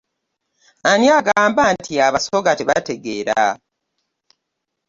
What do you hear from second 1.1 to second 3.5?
agamba nti abasoga tebategeera?